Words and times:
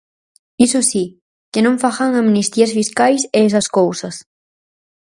Iso 0.65 0.79
si, 0.91 1.05
que 1.51 1.63
non 1.65 1.79
fagan 1.83 2.11
amnistías 2.21 2.75
fiscais 2.77 3.21
e 3.37 3.39
esas 3.49 3.67
cousas. 3.77 4.15